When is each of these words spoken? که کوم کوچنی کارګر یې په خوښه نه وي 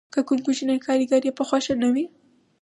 که 0.13 0.19
کوم 0.27 0.39
کوچنی 0.45 0.77
کارګر 0.85 1.21
یې 1.27 1.31
په 1.37 1.43
خوښه 1.47 1.73
نه 1.81 1.89
وي 1.93 2.05